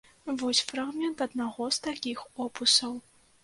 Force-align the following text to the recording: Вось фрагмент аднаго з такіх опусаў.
Вось 0.43 0.61
фрагмент 0.71 1.21
аднаго 1.27 1.69
з 1.77 1.85
такіх 1.91 2.27
опусаў. 2.47 3.01